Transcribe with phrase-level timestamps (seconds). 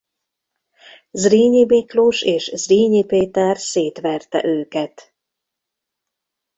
[1.11, 5.13] Zrínyi Miklós és Zrínyi Péter szétverte őket.